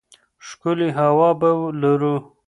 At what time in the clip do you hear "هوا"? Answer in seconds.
0.97-1.29